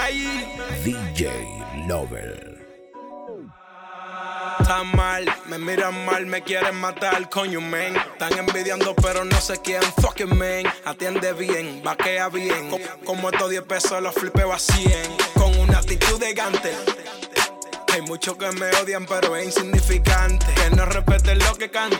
DJ 0.84 1.88
Lover. 1.88 2.52
Está 4.60 4.84
mal, 4.84 5.26
me 5.48 5.58
miran 5.60 6.06
mal, 6.06 6.26
me 6.26 6.42
quieren 6.42 6.76
matar, 6.76 7.30
coño, 7.30 7.62
men. 7.62 7.96
Están 7.96 8.34
envidiando, 8.40 8.96
pero 8.96 9.24
no 9.24 9.40
sé 9.40 9.58
quién. 9.62 9.82
Fucking 10.02 10.36
man, 10.38 10.64
atiende 10.86 11.34
bien, 11.34 11.82
vaquea 11.84 12.30
bien. 12.30 12.70
Co- 12.70 12.80
Como 13.06 13.30
estos 13.30 13.50
10 13.52 13.64
pesos 13.64 14.02
los 14.02 14.14
flipeo 14.16 14.52
a 14.54 14.58
100. 14.60 14.92
Con 15.36 15.56
una 15.60 15.78
actitud 15.80 16.20
de 16.20 16.34
gante. 16.34 16.74
Hay 17.94 18.02
muchos 18.02 18.38
que 18.38 18.52
me 18.54 18.70
odian, 18.82 19.06
pero 19.06 19.36
es 19.36 19.46
insignificante. 19.46 20.46
Que 20.56 20.76
no 20.76 20.86
respeten 20.86 21.38
lo 21.40 21.56
que 21.56 21.70
canto. 21.70 21.98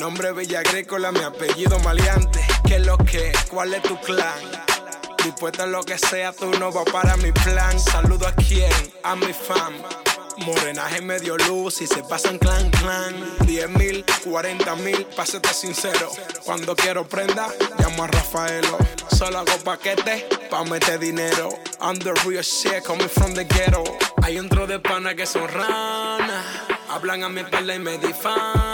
Nombre 0.00 0.32
Villa 0.32 0.60
Agrícola, 0.60 1.12
mi 1.12 1.20
apellido 1.20 1.78
Maleante. 1.80 2.40
¿Qué 2.66 2.76
es 2.76 2.86
lo 2.86 2.96
que? 2.96 3.32
¿Cuál 3.50 3.74
es 3.74 3.82
tu 3.82 4.00
clan? 4.00 4.40
Dispuesta 5.22 5.64
a 5.64 5.66
lo 5.66 5.82
que 5.82 5.98
sea, 5.98 6.32
tú 6.32 6.50
no 6.58 6.72
vas 6.72 6.86
para 6.90 7.18
mi 7.18 7.30
plan. 7.32 7.78
Saludo 7.78 8.26
a 8.26 8.32
quien, 8.32 8.72
a 9.04 9.14
mi 9.14 9.30
fam. 9.34 9.74
Morenaje 10.38 11.02
medio 11.02 11.36
luz 11.36 11.82
y 11.82 11.86
se 11.86 12.02
pasan 12.02 12.38
clan 12.38 12.70
clan. 12.70 13.14
10 13.44 13.68
mil, 13.72 14.02
40 14.24 14.74
mil, 14.76 15.04
pásate 15.14 15.52
sincero. 15.52 16.10
Cuando 16.46 16.74
quiero 16.74 17.06
prenda, 17.06 17.48
llamo 17.78 18.04
a 18.04 18.06
Rafaelo. 18.06 18.78
Solo 19.14 19.40
hago 19.40 19.58
paquetes 19.62 20.24
pa' 20.48 20.64
meter 20.64 20.98
dinero. 20.98 21.50
I'm 21.78 21.98
the 21.98 22.14
real 22.26 22.42
shit, 22.42 22.84
coming 22.84 23.06
from 23.10 23.34
the 23.34 23.44
ghetto. 23.44 23.84
Hay 24.22 24.38
un 24.38 24.48
tro 24.48 24.66
de 24.66 24.78
pana 24.78 25.14
que 25.14 25.26
son 25.26 25.46
ranas. 25.46 26.46
Hablan 26.88 27.22
a 27.22 27.28
mi 27.28 27.42
espalda 27.42 27.74
y 27.74 27.78
me 27.78 27.98
difaman. 27.98 28.69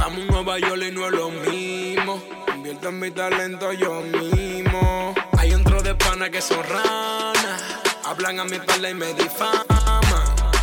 Estamos 0.00 0.18
en 0.20 0.26
Nueva 0.28 0.58
York 0.58 0.82
y 0.88 0.92
no 0.92 1.04
es 1.06 1.12
lo 1.12 1.28
mismo. 1.30 2.22
Invierto 2.54 2.88
en 2.88 2.98
mi 3.00 3.10
talento 3.10 3.70
yo 3.74 4.00
mismo. 4.00 5.14
Hay 5.36 5.50
tro 5.62 5.82
de 5.82 5.94
pana 5.94 6.30
que 6.30 6.40
son 6.40 6.62
ranas. 6.64 7.62
Hablan 8.04 8.40
a 8.40 8.44
mi 8.44 8.56
espalda 8.56 8.88
y 8.88 8.94
me 8.94 9.12
difaman. 9.12 9.62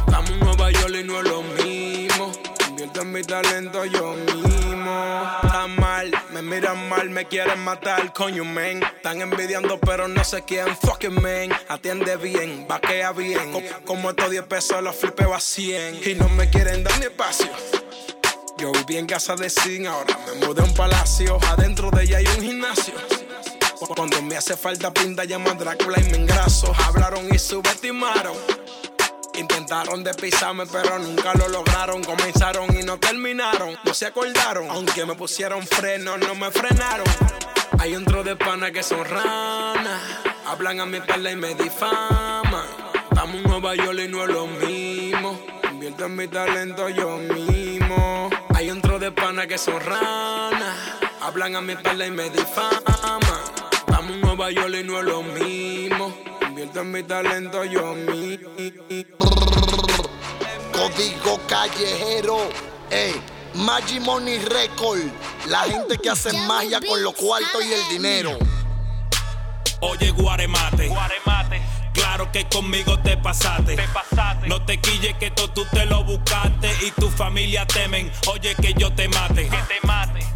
Estamos 0.08 0.32
en 0.32 0.39
Nueva 0.39 0.71
York 0.71 0.95
y 1.00 1.04
no 1.04 1.19
es 1.19 1.28
lo 1.30 1.43
mismo. 1.43 2.32
Invierto 2.67 3.02
en 3.02 3.12
mi 3.12 3.21
talento 3.21 3.86
yo 3.86 4.13
mismo. 4.13 5.32
Está 5.43 5.67
mal, 5.67 6.12
me 6.32 6.41
miran 6.41 6.89
mal, 6.89 7.08
me 7.12 7.26
quieren 7.26 7.60
matar, 7.60 8.12
coño, 8.13 8.43
men. 8.43 8.82
Están 8.82 9.21
envidiando, 9.21 9.80
pero 9.80 10.08
no 10.08 10.23
sé 10.23 10.43
quién. 10.45 10.76
Fucking 10.78 11.13
man, 11.21 11.50
atiende 11.69 12.17
bien, 12.17 12.65
vaquea 12.67 13.12
bien. 13.12 13.52
Co- 13.52 13.62
Como 13.86 14.10
estos 14.10 14.32
10 14.32 14.43
pesos 14.45 14.82
los 14.82 14.95
flipeo 14.95 15.36
a 15.36 15.39
100. 15.39 16.02
Y 16.10 16.15
no 16.15 16.28
me 16.30 16.50
quieren 16.50 16.84
dar 16.84 16.97
ni 17.00 17.06
espacio. 17.06 17.52
Yo 18.58 18.72
viví 18.72 18.98
en 18.98 19.06
casa 19.06 19.36
de 19.36 19.50
zinc, 19.50 19.86
ahora 19.86 20.17
me 20.26 20.48
mudé 20.48 20.62
a 20.62 20.65
un 20.65 20.74
palacio. 20.74 21.38
Adentro 21.48 21.91
de 21.91 22.04
ella 22.04 22.17
hay 22.17 22.26
un 22.26 22.41
gimnasio. 22.41 22.96
Cuando 23.96 24.20
me 24.24 24.36
hace 24.36 24.58
falta 24.58 24.91
pinta, 24.91 25.24
llamo 25.26 25.52
a 25.52 25.54
Drácula 25.54 26.00
y 26.00 26.10
me 26.10 26.17
engraso. 26.17 26.74
Hablaron 26.86 27.28
y 27.32 27.38
subestimaron. 27.38 28.36
Intentaron 29.36 30.04
despisarme, 30.04 30.65
pero 30.65 30.98
nunca 30.98 31.36
lo 31.36 31.48
lograron. 31.50 32.04
Comenzaron 32.04 32.76
y 32.76 32.82
no 32.82 32.98
terminaron. 32.98 33.78
No 33.84 33.93
se 33.93 34.08
acordaron. 34.08 34.70
Aunque 34.72 35.06
me 35.06 35.13
pusieron 35.13 35.65
freno, 35.67 36.17
no 36.17 36.34
me 36.34 36.50
frenaron. 36.50 37.06
Hay 37.78 37.96
un 37.96 38.06
tro 38.06 38.24
de 38.24 38.36
pana 38.36 38.72
que 38.72 38.82
son 38.82 39.06
ranas. 39.06 40.02
Hablan 40.48 40.80
a 40.80 40.86
mi 40.88 40.98
espalda 40.98 41.30
y 41.30 41.36
me 41.36 41.54
difaman. 41.54 42.65
Estamos 43.12 43.36
en 43.36 43.43
Nueva 43.43 43.76
York 43.76 44.00
y 44.04 44.08
no 44.08 44.24
es 44.24 44.30
lo 44.30 44.48
mismo. 44.48 45.39
Invierto 45.72 46.06
en 46.06 46.15
mi 46.15 46.28
talento 46.28 46.89
yo 46.89 47.17
mismo. 47.17 48.30
Hay 48.58 48.72
un 48.72 48.82
tro 48.82 48.98
de 48.98 49.12
pana 49.12 49.46
que 49.46 49.56
son 49.56 49.80
ranas. 49.80 50.76
Hablan 51.22 51.56
a 51.58 51.62
mi 51.62 51.74
espalda 51.74 52.08
y 52.08 52.10
me 52.10 52.28
difaman. 52.32 53.22
Estamos 53.72 54.12
en 54.13 54.22
Nueva 54.22 54.50
York 54.50 54.74
y 54.82 54.84
no 54.84 54.98
es 54.98 55.06
lo 55.06 55.22
mismo. 55.22 56.17
Invierto 56.41 56.82
en 56.82 56.91
mi 56.91 57.04
talento 57.04 57.63
yo 57.65 57.93
mismo. 57.93 58.50
Código 60.74 61.39
callejero, 61.48 62.50
ey, 62.89 63.22
Magic 63.54 64.02
Money 64.02 64.39
Record, 64.39 65.02
la 65.50 65.60
gente 65.60 66.00
que 66.00 66.10
hace 66.10 66.34
magia 66.48 66.80
con 66.82 67.04
los 67.04 67.13
cuartos 67.13 67.63
y 67.63 67.74
el 67.74 67.88
dinero. 67.89 68.39
Oye, 69.82 70.10
Guaremate. 70.10 70.91
Claro 72.18 72.32
que 72.32 72.46
conmigo 72.46 72.98
te 72.98 73.16
pasaste. 73.16 73.78
No 74.48 74.60
te 74.66 74.80
quilles 74.80 75.14
que 75.18 75.28
esto 75.28 75.52
tú 75.52 75.68
te 75.72 75.86
lo 75.86 76.04
buscaste 76.04 76.68
y 76.88 76.90
tu 77.00 77.12
familia 77.12 77.68
temen. 77.68 78.12
Oye, 78.26 78.56
que 78.56 78.74
yo 78.74 78.92
te 78.92 79.08
mate. 79.08 79.48
Que 79.48 79.58
te 79.58 79.86
mate. 79.86 80.27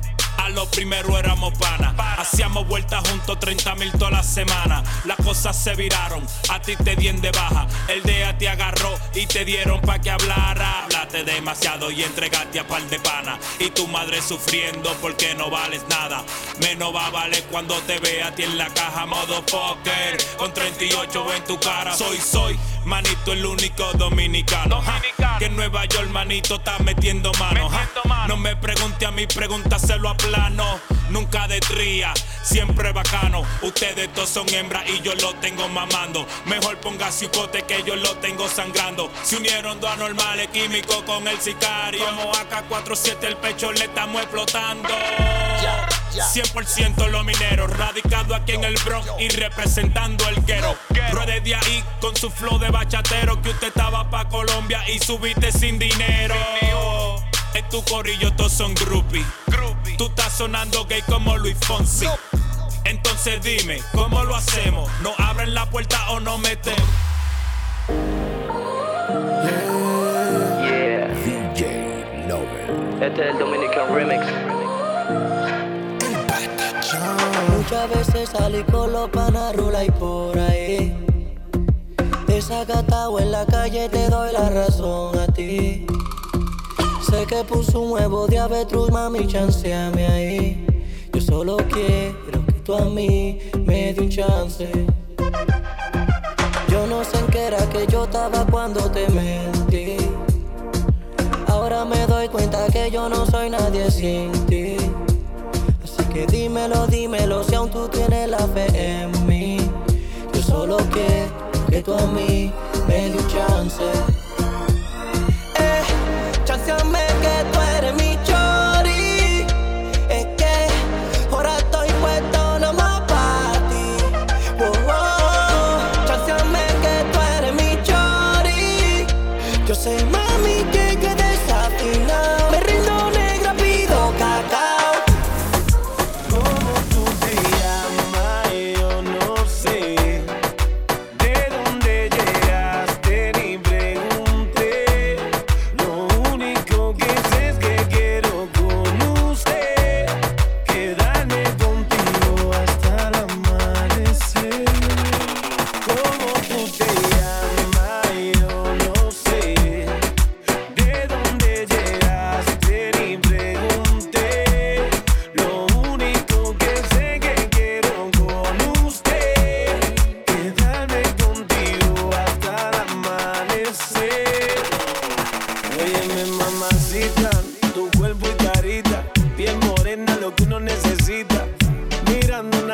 A 0.41 0.49
los 0.49 0.67
primeros 0.69 1.19
éramos 1.19 1.53
pana. 1.59 1.93
Hacíamos 2.17 2.67
vueltas 2.67 3.07
juntos 3.07 3.39
30 3.39 3.75
mil 3.75 3.91
todas 3.91 4.11
las 4.11 4.25
semanas. 4.25 4.83
Las 5.05 5.17
cosas 5.17 5.55
se 5.55 5.75
viraron, 5.75 6.25
a 6.49 6.59
ti 6.59 6.75
te 6.75 6.95
dieron 6.95 7.21
de 7.21 7.31
baja. 7.31 7.67
El 7.87 8.01
DEA 8.01 8.37
te 8.37 8.49
agarró 8.49 8.91
y 9.13 9.27
te 9.27 9.45
dieron 9.45 9.81
pa' 9.81 9.99
que 9.99 10.09
hablara. 10.09 10.83
Hablaste 10.83 11.23
demasiado 11.23 11.91
y 11.91 12.03
entregaste 12.03 12.59
a 12.59 12.67
par 12.67 12.81
de 12.89 12.99
pana. 12.99 13.37
Y 13.59 13.69
tu 13.69 13.87
madre 13.87 14.19
sufriendo 14.21 14.91
porque 14.99 15.35
no 15.35 15.51
vales 15.51 15.83
nada. 15.89 16.23
Menos 16.59 16.93
va 16.95 17.07
a 17.07 17.09
valer 17.11 17.43
cuando 17.51 17.75
te 17.81 17.99
vea 17.99 18.27
a 18.27 18.35
ti 18.35 18.43
en 18.43 18.57
la 18.57 18.67
caja, 18.69 19.05
modo 19.05 19.45
poker. 19.45 20.17
Con 20.37 20.51
38 20.53 21.33
en 21.35 21.43
tu 21.45 21.59
cara. 21.59 21.95
Soy, 21.95 22.17
soy, 22.17 22.59
manito, 22.85 23.33
el 23.33 23.45
único 23.45 23.91
dominicano. 23.93 24.81
Que 25.39 25.45
en 25.45 25.55
Nueva 25.55 25.85
York, 25.85 26.09
manito, 26.09 26.55
está 26.55 26.79
metiendo 26.79 27.31
mano. 27.39 27.69
No 28.27 28.37
me 28.37 28.55
pregunte 28.55 29.05
a 29.05 29.11
mí, 29.11 29.27
pregúntaselo 29.27 30.09
a 30.09 30.15
plano. 30.15 30.79
Nunca 31.11 31.45
de 31.47 31.59
tría, 31.59 32.13
siempre 32.41 32.93
bacano. 32.93 33.43
Ustedes 33.61 34.09
dos 34.15 34.29
son 34.29 34.47
hembras 34.53 34.83
y 34.87 35.01
yo 35.01 35.13
lo 35.15 35.33
tengo 35.35 35.67
mamando. 35.67 36.25
Mejor 36.45 36.77
ponga 36.77 37.11
cicote 37.11 37.63
que 37.63 37.83
yo 37.83 37.97
lo 37.97 38.15
tengo 38.17 38.47
sangrando. 38.47 39.11
Se 39.23 39.35
unieron 39.35 39.81
dos 39.81 39.91
anormales 39.91 40.47
químicos 40.47 41.03
con 41.03 41.27
el 41.27 41.37
sicario. 41.41 42.05
Como 42.05 42.31
AK-47 42.31 43.23
el 43.23 43.35
pecho 43.37 43.73
le 43.73 43.85
estamos 43.85 44.21
explotando. 44.21 44.87
100% 46.13 47.09
los 47.09 47.25
mineros, 47.25 47.69
radicado 47.77 48.33
aquí 48.33 48.53
en 48.53 48.63
el 48.63 48.75
Bronx 48.85 49.09
y 49.19 49.27
representando 49.29 50.27
el 50.29 50.43
quero. 50.45 50.77
Ruede 51.11 51.41
de 51.41 51.55
ahí 51.55 51.83
con 51.99 52.15
su 52.15 52.29
flow 52.29 52.57
de 52.57 52.69
bachatero 52.69 53.41
que 53.41 53.49
usted 53.49 53.67
estaba 53.67 54.09
pa' 54.09 54.29
Colombia 54.29 54.81
y 54.89 54.99
subiste 54.99 55.51
sin 55.51 55.77
dinero. 55.77 56.35
En 57.53 57.67
tu 57.69 57.83
corillo 57.83 58.33
todos 58.33 58.53
son 58.53 58.73
groupies. 58.75 59.25
Tú 60.01 60.07
estás 60.07 60.33
sonando 60.33 60.83
gay 60.87 61.03
como 61.03 61.37
Luis 61.37 61.55
Fonsi. 61.59 62.07
Entonces 62.85 63.39
dime, 63.43 63.83
¿cómo 63.93 64.23
lo 64.23 64.35
hacemos? 64.35 64.89
¿No 65.03 65.13
abren 65.19 65.53
la 65.53 65.69
puerta 65.69 66.09
o 66.09 66.19
no 66.19 66.39
metemos? 66.39 66.89
DJ 71.23 72.27
Lover. 72.27 73.03
Este 73.03 73.21
es 73.21 73.31
el 73.31 73.37
Dominican 73.37 73.93
Remix. 73.93 74.25
Muchas 77.55 77.89
veces 77.91 78.29
salí 78.29 78.63
con 78.63 78.91
los 78.91 79.07
panas, 79.11 79.55
rula 79.55 79.83
y 79.83 79.91
por 79.91 80.35
ahí. 80.39 80.97
Desacatado 82.25 83.19
en 83.19 83.31
la 83.31 83.45
calle, 83.45 83.87
te 83.87 84.09
doy 84.09 84.33
la 84.33 84.49
razón 84.49 85.19
a 85.19 85.27
ti. 85.27 85.85
Sé 87.09 87.25
que 87.25 87.43
puso 87.43 87.81
un 87.81 87.91
huevo 87.91 88.27
de 88.27 88.37
avestruz, 88.37 88.91
mami, 88.91 89.25
chanceame 89.25 90.05
ahí. 90.07 90.65
Yo 91.11 91.19
solo 91.19 91.57
quiero 91.57 92.45
que 92.45 92.59
tú 92.63 92.75
a 92.75 92.85
mí 92.85 93.39
me 93.65 93.93
dé 93.93 94.01
un 94.01 94.09
chance. 94.09 94.69
Yo 96.69 96.85
no 96.87 97.03
sé 97.03 97.17
en 97.17 97.27
qué 97.27 97.47
era 97.47 97.69
que 97.69 97.87
yo 97.87 98.03
estaba 98.03 98.45
cuando 98.45 98.89
te 98.91 99.07
mentí. 99.09 99.97
Ahora 101.47 101.83
me 101.85 102.05
doy 102.05 102.29
cuenta 102.29 102.67
que 102.67 102.91
yo 102.91 103.09
no 103.09 103.25
soy 103.25 103.49
nadie 103.49 103.89
sin 103.89 104.31
ti. 104.45 104.77
Así 105.83 106.03
que 106.13 106.27
dímelo, 106.27 106.85
dímelo 106.87 107.43
si 107.43 107.55
aún 107.55 107.71
tú 107.71 107.87
tienes 107.87 108.29
la 108.29 108.47
fe 108.47 108.67
en 108.75 109.27
mí. 109.27 109.57
Yo 110.33 110.41
solo 110.43 110.77
quiero 110.91 111.67
que 111.67 111.81
tú 111.81 111.93
a 111.93 112.07
mí 112.07 112.53
me 112.87 113.09
dé 113.09 113.17
un 113.17 113.27
chance. 113.27 114.20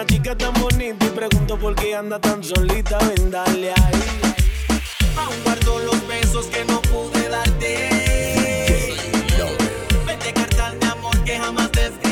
Chica 0.08 0.36
tan 0.36 0.54
bonita 0.54 1.06
y 1.06 1.10
pregunto 1.10 1.58
por 1.58 1.76
qué 1.76 1.96
anda 1.96 2.20
tan 2.20 2.44
solita, 2.44 2.98
ven 3.00 3.30
dale 3.30 3.72
ahí. 3.72 4.02
Aún 5.18 5.36
guardo 5.44 5.80
los 5.80 6.08
besos 6.08 6.48
que 6.48 6.66
no 6.66 6.82
pude 6.84 7.30
darte. 7.30 7.90
Vete 10.06 10.34
cartas 10.34 10.80
de 10.80 10.86
amor 10.88 11.24
que 11.24 11.38
jamás 11.38 11.72
te 11.72 12.07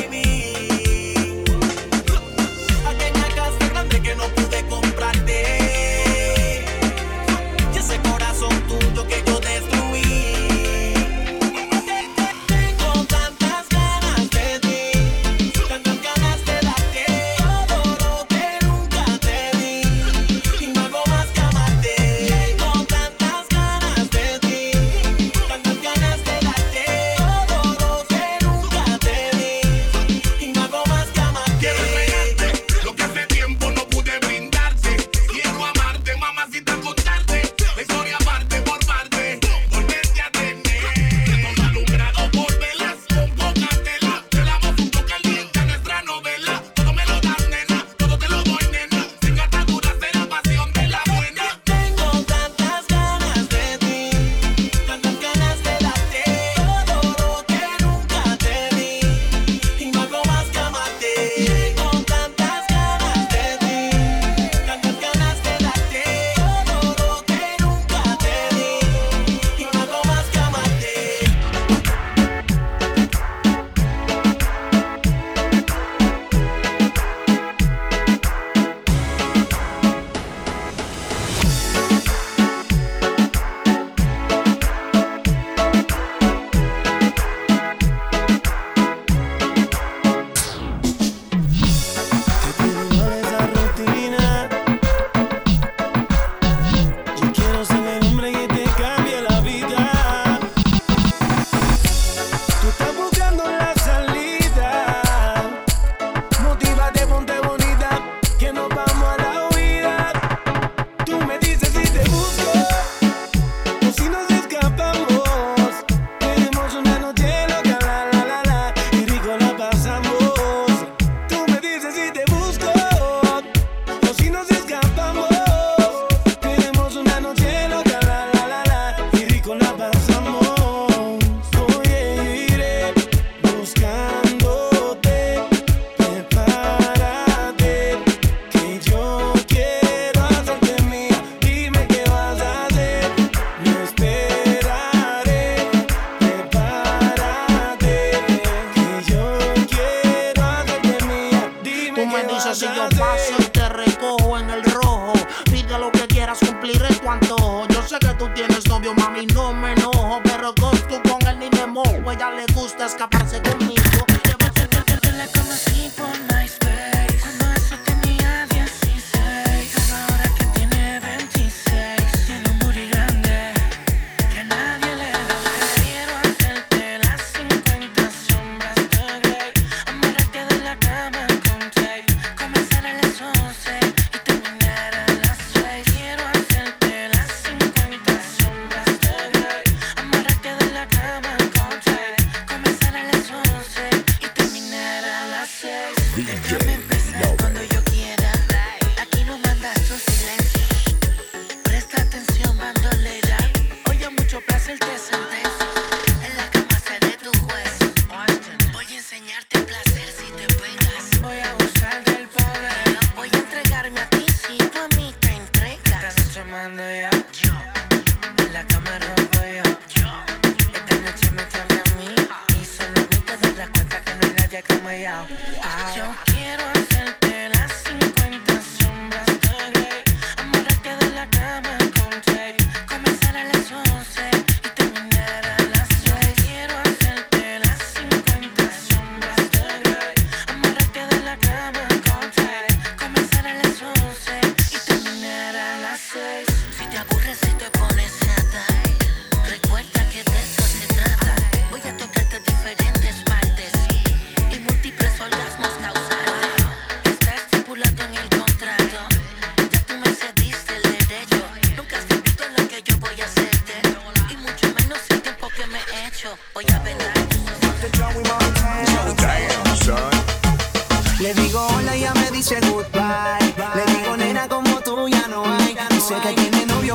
Le 271.20 271.34
digo 271.34 271.66
hola 271.66 271.96
y 271.96 272.00
ella 272.00 272.14
me 272.14 272.30
dice 272.30 272.58
goodbye. 272.68 273.54
Le 273.74 273.92
digo 273.92 274.16
nena 274.16 274.48
como 274.48 274.80
tú 274.80 275.08
ya 275.08 275.26
no 275.28 275.44
hay. 275.44 275.76
Dice 275.90 276.14
que 276.22 276.45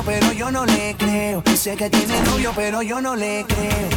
novio 0.02 0.04
pero 0.04 0.32
yo 0.32 0.50
no 0.50 0.64
le 0.66 0.94
creo. 0.96 1.42
Dice 1.44 1.76
que 1.76 1.90
tiene 1.90 2.20
novio 2.22 2.52
pero 2.54 2.82
yo 2.82 3.00
no 3.00 3.16
le 3.16 3.44
creo. 3.46 3.88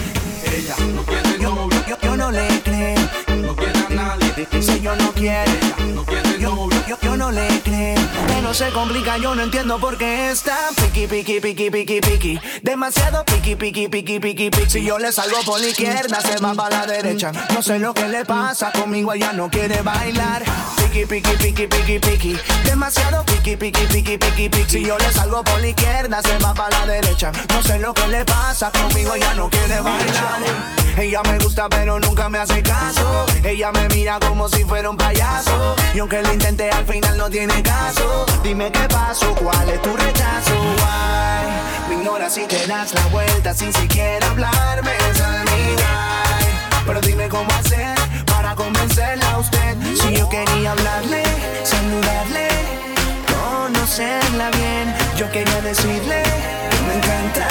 Ella 0.46 0.76
no 0.94 1.04
quiere 1.04 1.38
novio. 1.39 1.86
Yo, 1.88 1.98
yo 2.02 2.18
no 2.18 2.32
le 2.32 2.48
creo. 2.63 3.10
No 3.41 3.56
quiere 3.56 3.80
a 3.80 3.89
nadie. 3.89 4.48
Dice 4.52 4.80
yo 4.82 4.96
no 4.96 5.12
quiero. 5.13 5.52
no 5.94 6.04
quiere 6.06 6.38
novio. 6.39 6.84
Yo, 6.88 6.98
yo 7.02 7.18
no 7.18 7.32
le 7.32 7.48
creo. 7.63 7.96
Pero 8.28 8.54
se 8.54 8.70
complica, 8.72 9.18
yo 9.18 9.34
no 9.36 9.44
entiendo 9.44 9.80
por 9.80 9.98
qué 9.98 10.32
está 10.32 10.58
piqui, 10.76 11.08
piqui, 11.08 11.39
piqui, 11.39 11.70
piqui, 11.72 12.02
piqui. 12.02 12.39
Demasiado 12.62 13.26
piqui, 13.26 13.56
piqui, 13.56 13.88
piqui, 13.88 14.20
piqui, 14.20 14.50
piqui. 14.50 14.70
Si 14.70 14.84
yo 14.84 15.00
le 15.00 15.12
salgo 15.12 15.38
por 15.46 15.60
la 15.60 15.68
izquierda, 15.68 16.22
se 16.22 16.38
va 16.38 16.54
para 16.54 16.82
la 16.82 16.88
derecha. 16.88 17.32
No 17.54 17.62
sé 17.62 17.80
lo 17.80 17.94
que 17.94 18.08
le 18.08 18.26
pasa, 18.26 18.72
conmigo 18.72 19.13
ella 19.13 19.34
no 19.34 19.50
quiere 19.50 19.82
bailar. 19.82 20.44
Piqui, 20.78 21.06
piqui, 21.06 21.36
piqui, 21.38 21.68
piqui, 21.68 22.00
piqui. 22.00 22.39
Demasiado 22.65 23.26
piqui, 23.26 23.56
piqui, 23.56 23.86
piqui, 23.88 24.18
piqui, 24.18 24.50
piqui. 24.50 24.70
Si 24.70 24.86
yo 24.86 24.98
le 24.98 25.12
salgo 25.12 25.44
por 25.44 25.60
la 25.60 25.68
izquierda, 25.68 25.94
se 25.95 26.38
va 26.39 26.53
para 26.53 26.79
la 26.79 26.86
derecha. 26.86 27.31
No 27.49 27.62
sé 27.63 27.79
lo 27.79 27.93
que 27.93 28.08
le 28.08 28.25
pasa, 28.25 28.69
conmigo 28.71 29.15
ella 29.15 29.34
no 29.36 29.49
quiere 29.49 29.79
bailar. 29.79 30.39
Ella 30.97 31.21
me 31.23 31.38
gusta, 31.39 31.69
pero 31.69 31.99
nunca 31.99 32.27
me 32.29 32.38
hace 32.38 32.62
caso. 32.62 33.25
Ella 33.43 33.71
me 33.71 33.88
mira 33.89 34.19
como 34.19 34.49
si 34.49 34.63
fuera 34.65 34.89
un 34.89 34.97
payaso. 34.97 35.75
Y 35.93 35.99
aunque 35.99 36.21
lo 36.21 36.34
intenté, 36.34 36.69
al 36.69 36.86
final 36.86 37.17
no 37.17 37.29
tiene 37.29 37.62
caso. 37.63 38.25
Dime 38.43 38.71
qué 38.71 38.88
pasó, 38.89 39.34
cuál 39.36 39.69
es 39.69 39.81
tu 39.81 39.95
rechazo. 39.95 40.53
Why? 40.77 41.89
Me 41.89 41.95
ignoras 42.01 42.38
y 42.38 42.45
te 42.45 42.67
das 42.67 42.93
la 42.93 43.05
vuelta 43.08 43.53
sin 43.53 43.73
siquiera 43.73 44.27
hablarme. 44.27 44.91
Esa. 45.12 45.43
Pero 46.86 47.01
dime 47.01 47.27
cómo 47.29 47.49
hacer 47.51 47.95
para 48.25 48.53
convencerla 48.55 49.31
a 49.31 49.39
usted. 49.39 49.77
Si 49.95 50.15
yo 50.15 50.29
quería 50.29 50.71
hablarle, 50.71 51.23
saludarle, 51.63 52.47
conocerla 53.86 54.50
bien. 54.52 54.95
Yo 55.15 55.30
quería 55.32 55.62
decirle 55.62 56.24
que 56.71 56.82
me 56.88 56.95
encanta. 56.95 57.48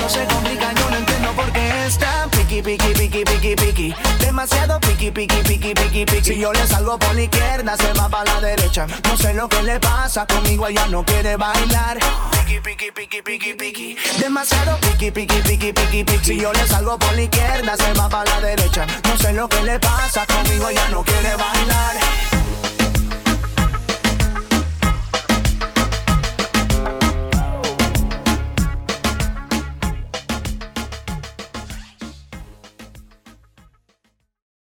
No 0.00 0.08
se 0.08 0.24
complica, 0.26 0.72
yo 0.74 0.90
no 0.90 0.96
entiendo 0.96 1.32
por 1.32 1.50
qué 1.52 1.86
está 1.86 2.28
piqui, 2.30 2.60
piqui, 2.60 2.92
piqui, 2.92 3.24
piqui, 3.24 3.56
piqui. 3.56 3.94
Demasiado 4.18 4.78
piqui, 4.80 5.10
piqui, 5.10 5.36
piqui, 5.42 5.72
piqui, 5.72 6.04
piqui. 6.04 6.24
Si 6.24 6.38
yo 6.38 6.52
le 6.52 6.66
salgo 6.66 6.98
por 6.98 7.14
la 7.14 7.22
izquierda, 7.22 7.74
se 7.76 7.92
va 7.94 8.08
para 8.08 8.34
la 8.34 8.40
derecha. 8.40 8.86
No 9.04 9.16
sé 9.16 9.32
lo 9.32 9.48
que 9.48 9.62
le 9.62 9.80
pasa, 9.80 10.26
conmigo 10.26 10.66
ella 10.66 10.86
no 10.88 11.04
quiere 11.04 11.36
bailar. 11.36 11.98
Piqui, 12.32 12.60
piqui, 12.60 12.90
piqui, 12.92 13.22
piqui, 13.22 13.54
piqui. 13.54 13.96
Demasiado 14.18 14.76
piqui, 14.80 15.10
piqui, 15.10 15.40
piqui, 15.40 15.72
piqui, 15.72 16.04
piqui. 16.04 16.24
Si 16.24 16.38
yo 16.38 16.52
le 16.52 16.66
salgo 16.66 16.98
por 16.98 17.14
la 17.14 17.22
izquierda, 17.22 17.76
se 17.78 17.92
va 17.94 18.10
para 18.10 18.30
la 18.30 18.40
derecha. 18.40 18.86
No 19.04 19.16
sé 19.16 19.32
lo 19.32 19.48
que 19.48 19.62
le 19.62 19.78
pasa, 19.78 20.26
conmigo 20.26 20.68
ella 20.68 20.86
no 20.90 21.02
quiere 21.02 21.34
bailar. 21.36 22.39